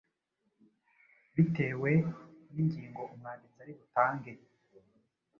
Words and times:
Bitewe 1.35 1.91
n’ingingo 2.53 3.01
umwanditsi 3.13 3.57
ari 3.63 3.73
butange, 3.77 4.31